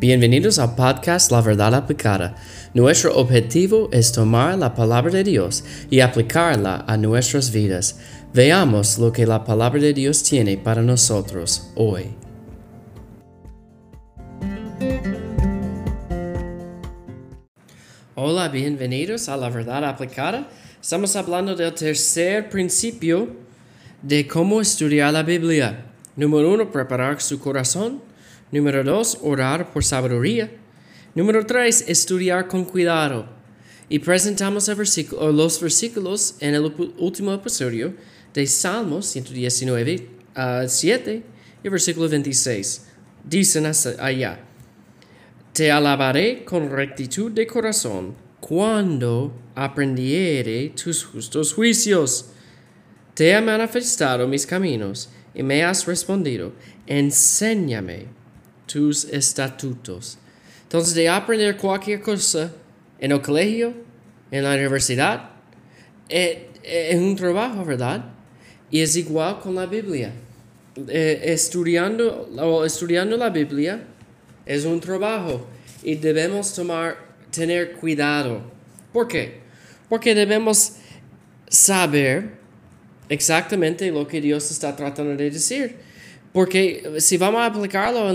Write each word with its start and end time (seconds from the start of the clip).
Bienvenidos 0.00 0.60
al 0.60 0.76
podcast 0.76 1.32
La 1.32 1.40
Verdad 1.40 1.74
Aplicada. 1.74 2.36
Nuestro 2.72 3.16
objetivo 3.16 3.88
es 3.90 4.12
tomar 4.12 4.56
la 4.56 4.72
palabra 4.72 5.10
de 5.10 5.24
Dios 5.24 5.64
y 5.90 5.98
aplicarla 5.98 6.84
a 6.86 6.96
nuestras 6.96 7.50
vidas. 7.50 7.98
Veamos 8.32 9.00
lo 9.00 9.12
que 9.12 9.26
la 9.26 9.42
palabra 9.42 9.80
de 9.80 9.92
Dios 9.92 10.22
tiene 10.22 10.56
para 10.56 10.82
nosotros 10.82 11.72
hoy. 11.74 12.14
Hola, 18.14 18.50
bienvenidos 18.50 19.28
a 19.28 19.36
La 19.36 19.50
Verdad 19.50 19.84
Aplicada. 19.84 20.48
Estamos 20.80 21.16
hablando 21.16 21.56
del 21.56 21.74
tercer 21.74 22.48
principio 22.48 23.30
de 24.00 24.28
cómo 24.28 24.60
estudiar 24.60 25.12
la 25.12 25.24
Biblia. 25.24 25.86
Número 26.14 26.52
uno, 26.52 26.70
preparar 26.70 27.20
su 27.20 27.40
corazón. 27.40 28.06
Número 28.50 28.82
dos, 28.82 29.18
orar 29.20 29.72
por 29.72 29.84
sabiduría. 29.84 30.50
Número 31.14 31.44
tres, 31.44 31.84
estudiar 31.86 32.48
con 32.48 32.64
cuidado. 32.64 33.26
Y 33.90 33.98
presentamos 33.98 34.68
los 34.68 35.60
versículos 35.60 36.36
en 36.40 36.54
el 36.54 36.72
último 36.98 37.34
episodio 37.34 37.94
de 38.32 38.46
Salmos 38.46 39.06
119, 39.06 40.08
7 40.66 41.22
y 41.62 41.68
versículo 41.68 42.08
26. 42.08 42.86
Dicen 43.24 43.66
allá, 43.98 44.40
Te 45.52 45.70
alabaré 45.70 46.44
con 46.44 46.70
rectitud 46.70 47.32
de 47.32 47.46
corazón 47.46 48.14
cuando 48.40 49.32
aprendiere 49.54 50.70
tus 50.70 51.04
justos 51.04 51.52
juicios. 51.52 52.30
Te 53.12 53.32
he 53.32 53.40
manifestado 53.42 54.26
mis 54.26 54.46
caminos 54.46 55.10
y 55.34 55.42
me 55.42 55.64
has 55.64 55.86
respondido, 55.86 56.52
enséñame 56.86 58.17
tus 58.68 59.04
estatutos. 59.06 60.18
Entonces, 60.62 60.94
de 60.94 61.08
aprender 61.08 61.56
cualquier 61.56 62.00
cosa 62.00 62.52
en 63.00 63.10
el 63.10 63.20
colegio, 63.20 63.72
en 64.30 64.44
la 64.44 64.54
universidad, 64.54 65.30
eh, 66.08 66.50
eh, 66.62 66.90
es, 66.92 66.98
un 66.98 67.16
trabajo, 67.16 67.64
¿verdad? 67.64 68.04
Y 68.70 68.80
es 68.80 68.94
igual 68.94 69.40
con 69.40 69.54
la 69.54 69.66
Biblia. 69.66 70.12
Eh, 70.86 71.20
estudiando, 71.24 72.64
estudiando 72.64 73.16
la 73.16 73.30
Biblia 73.30 73.82
es 74.46 74.64
un 74.64 74.78
trabajo 74.78 75.44
y 75.82 75.96
debemos 75.96 76.54
tomar, 76.54 76.96
tener 77.30 77.72
cuidado. 77.72 78.42
¿Por 78.92 79.08
qué? 79.08 79.40
Porque 79.88 80.14
debemos 80.14 80.74
saber 81.48 82.38
exactamente 83.08 83.90
lo 83.90 84.06
que 84.06 84.20
Dios 84.20 84.50
está 84.50 84.76
tratando 84.76 85.16
de 85.16 85.30
decir. 85.30 85.87
Porque 86.32 86.96
si 86.98 87.16
vamos 87.16 87.40
a 87.40 87.46
aplicarlo, 87.46 88.14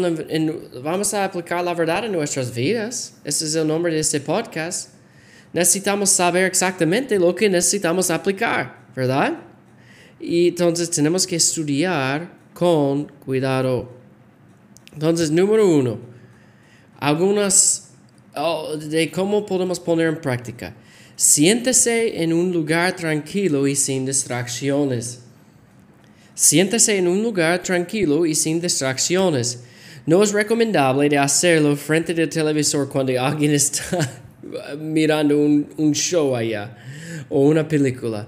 vamos 0.81 1.13
a 1.13 1.25
aplicar 1.25 1.63
la 1.63 1.73
verdad 1.73 2.05
en 2.05 2.11
nuestras 2.11 2.53
vidas, 2.53 3.15
ese 3.23 3.45
es 3.45 3.55
el 3.55 3.67
nombre 3.67 3.93
de 3.93 3.99
este 3.99 4.21
podcast, 4.21 4.89
necesitamos 5.51 6.09
saber 6.09 6.45
exactamente 6.45 7.17
lo 7.17 7.33
que 7.33 7.49
necesitamos 7.49 8.11
aplicar, 8.11 8.85
¿verdad? 8.95 9.39
Y 10.19 10.49
entonces 10.49 10.89
tenemos 10.91 11.25
que 11.25 11.35
estudiar 11.35 12.31
con 12.53 13.05
cuidado. 13.25 13.91
Entonces, 14.93 15.31
número 15.31 15.67
uno, 15.67 15.97
algunas 16.99 17.89
oh, 18.35 18.77
de 18.77 19.11
cómo 19.11 19.45
podemos 19.45 19.79
poner 19.79 20.07
en 20.07 20.21
práctica. 20.21 20.75
Siéntese 21.15 22.23
en 22.23 22.31
un 22.31 22.51
lugar 22.51 22.95
tranquilo 22.95 23.67
y 23.67 23.75
sin 23.75 24.05
distracciones. 24.05 25.22
Siéntese 26.35 26.97
en 26.97 27.07
un 27.07 27.21
lugar 27.21 27.61
tranquilo 27.61 28.25
y 28.25 28.33
sin 28.33 28.59
distracciones. 28.59 29.63
No 30.05 30.23
es 30.23 30.33
recomendable 30.33 31.07
de 31.07 31.17
hacerlo 31.17 31.75
frente 31.75 32.13
del 32.13 32.29
televisor 32.29 32.89
cuando 32.89 33.19
alguien 33.21 33.51
está 33.51 34.09
mirando 34.79 35.37
un, 35.37 35.91
show 35.93 36.35
allá 36.35 36.75
o 37.29 37.41
una 37.41 37.67
película. 37.67 38.27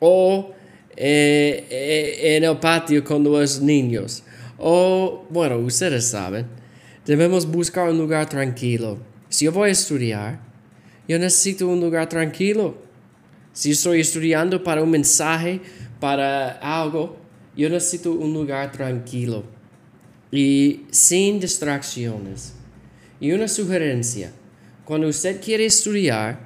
O 0.00 0.52
eh, 0.96 1.66
eh, 1.70 2.36
en 2.36 2.44
el 2.44 2.58
patio 2.58 3.02
con 3.02 3.24
los 3.24 3.60
niños. 3.60 4.22
O, 4.58 5.26
bueno, 5.30 5.56
ustedes 5.58 6.04
saben, 6.04 6.46
debemos 7.04 7.46
buscar 7.46 7.88
un 7.88 7.98
lugar 7.98 8.28
tranquilo. 8.28 8.98
Si 9.28 9.46
yo 9.46 9.52
voy 9.52 9.70
a 9.70 9.72
estudiar, 9.72 10.40
yo 11.08 11.18
necesito 11.18 11.66
un 11.68 11.80
lugar 11.80 12.08
tranquilo. 12.08 12.76
Si 13.52 13.72
estoy 13.72 14.00
estudiando 14.00 14.62
para 14.62 14.82
un 14.82 14.90
mensaje, 14.90 15.60
para 16.04 16.60
algo, 16.60 17.16
yo 17.56 17.70
necesito 17.70 18.12
un 18.12 18.34
lugar 18.34 18.70
tranquilo 18.70 19.42
y 20.30 20.82
sin 20.90 21.40
distracciones. 21.40 22.52
Y 23.18 23.32
una 23.32 23.48
sugerencia, 23.48 24.30
cuando 24.84 25.08
usted 25.08 25.40
quiere 25.40 25.64
estudiar, 25.64 26.38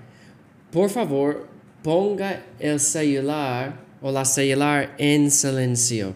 por 0.70 0.90
favor, 0.90 1.48
ponga 1.82 2.44
el 2.60 2.78
celular 2.78 3.80
o 4.00 4.12
la 4.12 4.24
celular 4.24 4.94
en 4.96 5.28
silencio. 5.28 6.14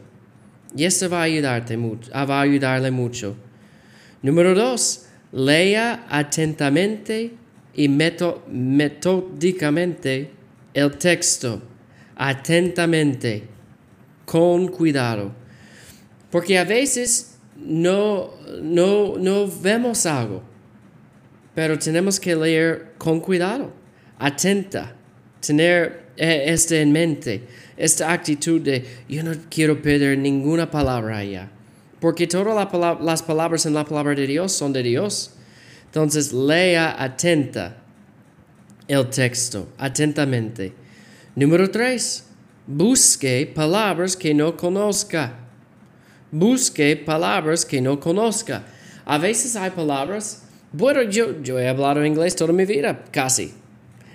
Y 0.77 0.85
esto 0.85 1.11
va 1.11 1.23
a, 1.23 1.25
ayudarte 1.25 1.77
mucho, 1.77 2.13
ah, 2.15 2.25
va 2.25 2.39
a 2.39 2.43
ayudarle 2.43 2.93
mucho. 2.93 3.35
Número 4.23 4.55
dos, 4.55 5.07
lea 5.33 6.07
atentamente 6.09 7.33
y 7.75 7.89
metódicamente 7.89 10.31
el 10.75 10.97
texto. 10.97 11.72
Atentamente 12.25 13.43
con 14.25 14.69
cuidado. 14.69 15.33
Porque 16.31 16.57
a 16.57 16.63
veces 16.63 17.37
no, 17.57 18.31
no, 18.63 19.19
no 19.19 19.49
vemos 19.61 20.07
algo, 20.07 20.41
pero 21.53 21.77
tenemos 21.79 22.21
que 22.21 22.37
leer 22.37 22.95
con 22.97 23.19
cuidado, 23.19 23.73
atenta, 24.21 24.95
tener 25.45 26.07
esto 26.17 26.75
en 26.77 26.93
mente, 26.93 27.43
esta 27.77 28.13
actitud 28.13 28.61
de 28.61 28.85
yo 29.09 29.25
no 29.25 29.33
quiero 29.51 29.83
perder 29.83 30.17
ninguna 30.17 30.71
palabra 30.71 31.19
allá. 31.19 31.51
Porque 32.01 32.29
todas 32.29 32.55
las 33.03 33.23
palabras 33.23 33.67
en 33.67 33.75
la 33.75 33.85
palabra 33.85 34.15
de 34.15 34.27
Dios 34.27 34.53
son 34.53 34.73
de 34.73 34.83
Dios. 34.83 35.33
Entonces 35.87 36.33
lea 36.33 36.97
atenta 37.03 37.77
el 38.89 39.09
texto, 39.11 39.69
atentamente. 39.77 40.82
Número 41.35 41.71
tres, 41.71 42.25
Busque 42.67 43.51
palabras 43.53 44.17
que 44.17 44.33
no 44.33 44.57
conozca. 44.57 45.35
Busque 46.31 46.97
palabras 46.97 47.65
que 47.65 47.81
no 47.81 47.99
conozca. 47.99 48.65
A 49.05 49.19
veces 49.19 49.57
hay 49.57 49.71
palabras, 49.71 50.45
bueno, 50.73 51.03
yo, 51.03 51.43
yo 51.43 51.59
he 51.59 51.69
hablado 51.69 52.05
inglés 52.05 52.37
toda 52.37 52.53
mi 52.53 52.65
vida, 52.65 53.05
casi. 53.11 53.53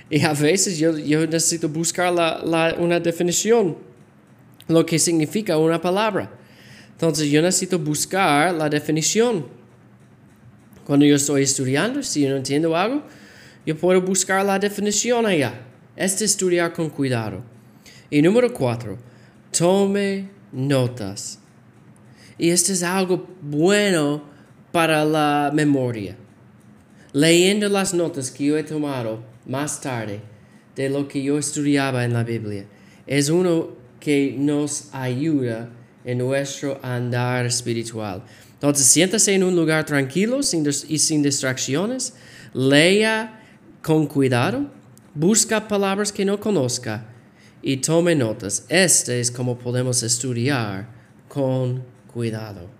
Y 0.09 0.23
a 0.23 0.33
veces 0.33 0.77
yo, 0.79 0.97
yo 0.97 1.27
necesito 1.27 1.67
buscar 1.67 2.13
la, 2.13 2.41
la, 2.43 2.75
una 2.79 3.01
definición, 3.01 3.77
lo 4.69 4.85
que 4.85 4.97
significa 4.97 5.57
una 5.57 5.81
palabra. 5.81 6.31
Entonces 6.93 7.29
yo 7.29 7.41
necesito 7.41 7.77
buscar 7.77 8.53
la 8.53 8.69
definición. 8.69 9.45
Cuando 10.85 11.05
yo 11.05 11.17
estoy 11.17 11.43
estudiando, 11.43 12.01
si 12.01 12.21
yo 12.21 12.29
no 12.29 12.37
entiendo 12.37 12.75
algo, 12.77 13.03
yo 13.65 13.75
puedo 13.75 14.01
buscar 14.01 14.45
la 14.45 14.57
definición 14.57 15.25
allá. 15.25 15.53
Este 15.97 16.25
estudiar 16.25 16.73
con 16.73 16.91
cuidado. 16.91 17.41
Y 18.11 18.21
número 18.21 18.53
cuatro, 18.53 18.99
tome 19.49 20.29
notas. 20.51 21.39
Y 22.37 22.51
esto 22.51 22.71
es 22.71 22.83
algo 22.83 23.27
bueno 23.41 24.23
para 24.71 25.03
la 25.03 25.49
memoria. 25.51 26.15
Leyendo 27.13 27.67
las 27.67 27.95
notas 27.95 28.29
que 28.29 28.45
yo 28.45 28.57
he 28.57 28.63
tomado 28.63 29.23
más 29.47 29.81
tarde 29.81 30.21
de 30.75 30.87
lo 30.87 31.07
que 31.07 31.23
yo 31.23 31.39
estudiaba 31.39 32.05
en 32.05 32.13
la 32.13 32.23
Biblia, 32.23 32.65
es 33.07 33.29
uno 33.29 33.69
que 33.99 34.35
nos 34.37 34.93
ayuda 34.93 35.71
en 36.05 36.19
nuestro 36.19 36.79
andar 36.83 37.47
espiritual. 37.47 38.23
Entonces, 38.53 38.85
siéntase 38.85 39.33
en 39.33 39.43
un 39.43 39.55
lugar 39.55 39.83
tranquilo 39.85 40.41
y 40.41 40.99
sin 40.99 41.23
distracciones, 41.23 42.13
lea 42.53 43.41
con 43.81 44.05
cuidado, 44.05 44.76
busca 45.17 45.67
palabras 45.67 46.11
que 46.11 46.25
no 46.25 46.39
conozca 46.39 47.05
y 47.61 47.77
tome 47.77 48.15
notas. 48.15 48.65
Este 48.69 49.19
es 49.19 49.31
como 49.31 49.57
podemos 49.57 50.03
estudiar 50.03 50.89
con 51.27 51.83
cuidado. 52.13 52.76